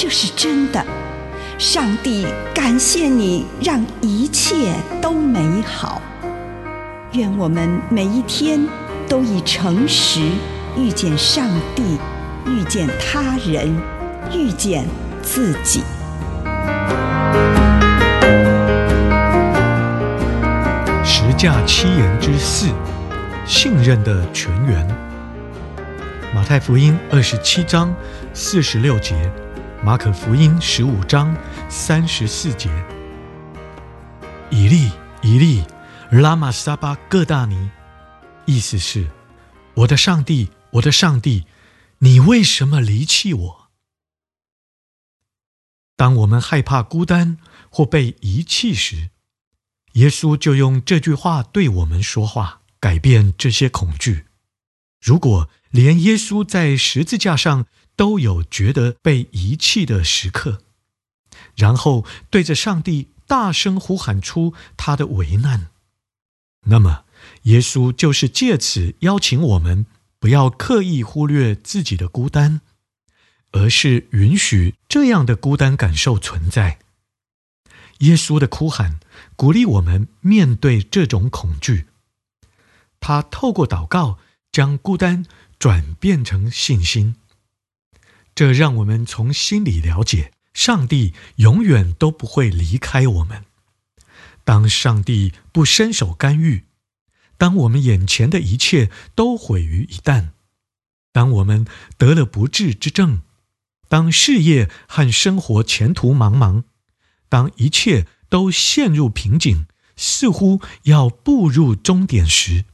[0.00, 0.80] 这是真的。
[1.58, 6.00] 上帝感谢你，让一切都美好。
[7.14, 8.64] 愿我们每一天
[9.08, 10.20] 都以诚实
[10.76, 11.98] 遇见上帝，
[12.46, 13.76] 遇见他人，
[14.32, 14.86] 遇见
[15.20, 15.82] 自己。
[21.02, 22.68] 十架七言之四，
[23.44, 24.86] 信任的泉源。
[26.32, 27.92] 马太福音二十七章
[28.32, 29.28] 四十六节，
[29.88, 31.34] 马可福音十五章
[31.70, 32.68] 三十四节。
[34.50, 35.64] 以利，以利，
[36.10, 37.70] 拉玛撒巴各大尼，
[38.44, 39.08] 意思是：
[39.72, 41.46] 我的上帝，我的上帝，
[42.00, 43.70] 你为什么离弃我？
[45.96, 47.38] 当我们害怕孤单
[47.70, 49.08] 或被遗弃时，
[49.94, 54.26] 耶稣就用这句话对我们说话，改变这些恐惧。
[55.00, 57.64] 如果连耶稣在十字架上
[57.98, 60.62] 都有觉得被遗弃的时刻，
[61.56, 65.70] 然后对着上帝大声呼喊出他的危难，
[66.66, 67.04] 那么
[67.42, 69.84] 耶稣就是借此邀请我们
[70.20, 72.60] 不要刻意忽略自己的孤单，
[73.50, 76.78] 而是允许这样的孤单感受存在。
[77.98, 79.00] 耶稣的哭喊
[79.34, 81.86] 鼓励我们面对这种恐惧。
[83.00, 84.18] 他透过祷告
[84.52, 85.26] 将孤单
[85.58, 87.16] 转变成信心，
[88.38, 93.44] 这让我们从心里了解，上帝永远都不会离开我们。
[94.44, 96.66] 当上帝不伸手干预，
[97.36, 100.28] 当我们眼前的一切都毁于一旦，
[101.12, 101.66] 当我们
[101.96, 103.22] 得了不治之症，
[103.88, 106.62] 当事业和生活前途茫茫。
[107.28, 109.66] 当一切都陷入瓶颈，
[109.96, 112.66] 似乎要步入终点时，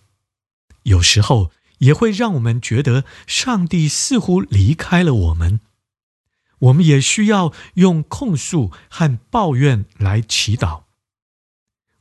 [0.83, 1.51] 有时候
[1.85, 5.61] 也会让我们觉得上帝似乎离开了我们。
[6.59, 10.83] 我们也需要用控诉和抱怨来祈祷。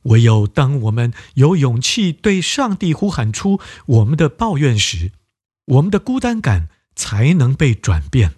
[0.02, 5.12] 唯有当我们有勇气对上帝呼喊出我们的抱怨时，
[5.66, 8.34] 我们的孤单感才能被转变。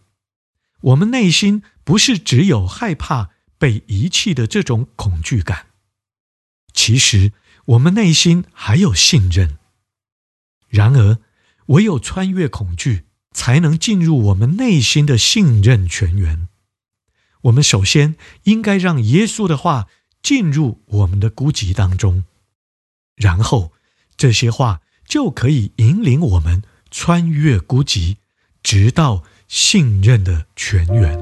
[0.81, 3.31] 我们内心不是只有害怕。
[3.59, 5.69] 被遗弃的这种恐惧感，
[6.75, 7.33] 其实
[7.65, 9.57] 我们内心还有信任。
[10.69, 11.17] 然而，
[11.67, 16.49] 唯有穿越恐惧，才能进入我们内心的信任泉源。
[17.43, 19.87] 我们首先应该让耶稣的话
[20.23, 22.25] 进入我们的孤寂当中，
[23.15, 23.73] 然后
[24.17, 28.17] 这些话就可以引领我们穿越孤寂，
[28.63, 31.19] 直到信任的泉源。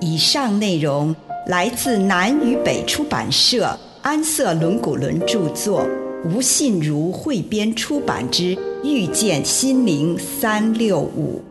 [0.00, 1.14] 以上内容
[1.46, 5.86] 来自南与北出版社安瑟伦古伦著作，
[6.24, 11.42] 吴信如汇编出版之《遇见心灵三六五》。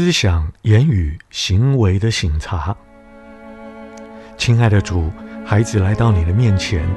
[0.00, 2.76] 思想、言语、行为的省察。
[4.36, 5.10] 亲爱的主，
[5.44, 6.88] 孩子来到你的面前，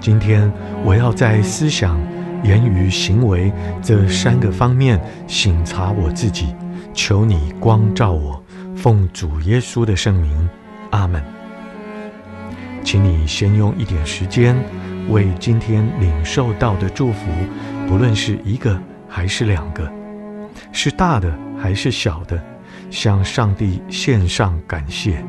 [0.00, 0.48] 今天
[0.84, 2.00] 我要在思想、
[2.44, 3.52] 言语、行为
[3.82, 4.96] 这三个方面
[5.26, 6.54] 省察我自己，
[6.94, 8.40] 求你光照我，
[8.76, 10.48] 奉主耶稣的圣名，
[10.92, 11.20] 阿门。
[12.84, 14.56] 请你先用一点时间，
[15.10, 17.28] 为今天领受到的祝福，
[17.88, 19.92] 不论是一个还是两个，
[20.74, 22.38] 是大的还是小的，
[22.90, 25.24] 向上帝献上感谢。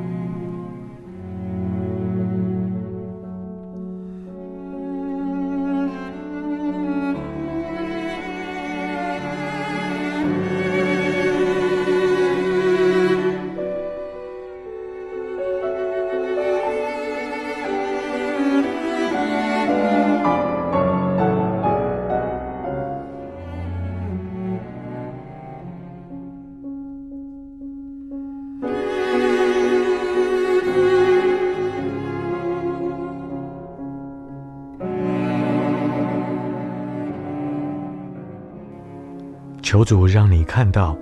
[39.76, 40.98] 求主让你看到，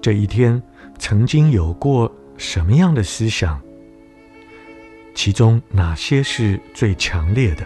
[0.00, 0.60] 这一天
[0.98, 3.62] 曾经有过什么样的思想，
[5.14, 7.64] 其中哪些是最强烈的？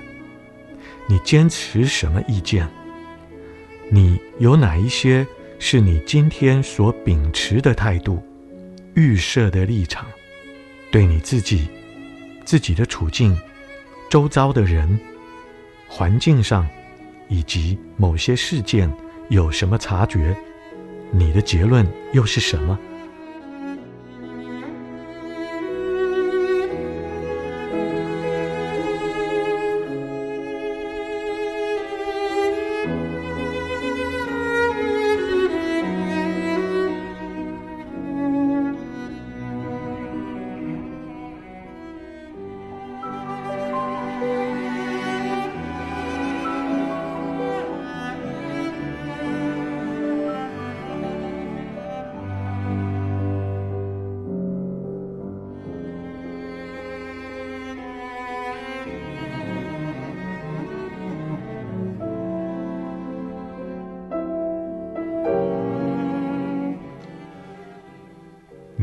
[1.07, 2.69] 你坚持什么意见？
[3.89, 5.27] 你有哪一些
[5.59, 8.23] 是你今天所秉持的态度、
[8.93, 10.05] 预设的立场？
[10.91, 11.67] 对你自己、
[12.45, 13.35] 自己的处境、
[14.11, 15.01] 周遭的人、
[15.89, 16.69] 环境上，
[17.27, 18.95] 以及某些事件。
[19.29, 20.37] 有什么察觉？
[21.11, 22.79] 你的结论又是什么？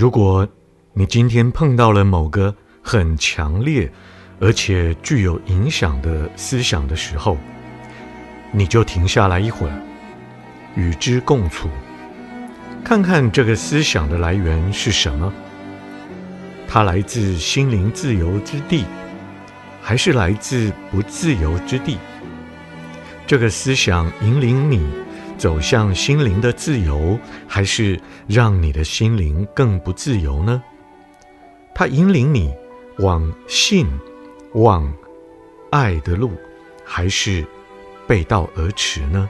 [0.04, 0.46] 如果
[0.92, 3.90] 你今天碰到了某个很强烈
[4.38, 7.38] 而且具有影响的思想的时候，
[8.52, 9.82] 你就停下来一会儿，
[10.76, 11.70] 与之共处，
[12.84, 15.32] 看看这个思想的来源是什么？
[16.68, 18.84] 它来自心灵自由之地，
[19.82, 21.98] 还是来自不自由之地？
[23.26, 24.86] 这个思想引领你
[25.44, 27.20] 走向心灵的自由，
[27.50, 30.64] 还是让你的心灵更不自由呢？
[31.76, 32.56] 它引领你
[33.00, 33.86] 往信、
[34.54, 34.90] 往
[35.70, 36.32] 爱的路，
[36.86, 37.46] 还是
[38.08, 39.30] 背道而驰呢？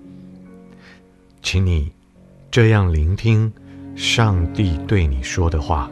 [1.41, 1.91] 请你
[2.49, 3.51] 这样聆听
[3.95, 5.91] 上帝对你说的话。